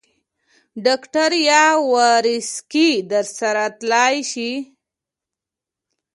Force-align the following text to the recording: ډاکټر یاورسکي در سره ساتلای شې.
ډاکټر 0.85 1.31
یاورسکي 1.51 2.89
در 3.11 3.25
سره 3.37 3.63
ساتلای 3.69 4.15
شې. 4.31 4.51